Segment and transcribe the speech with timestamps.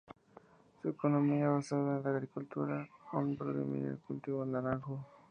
[0.81, 5.05] Su economía está basada en la agricultura con predominio del cultivo del naranjo.